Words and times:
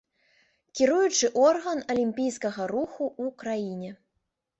Кіруючы 0.77 1.29
орган 1.47 1.81
алімпійскага 1.95 2.65
руху 2.73 3.03
ў 3.11 3.25
краіне. 3.45 3.91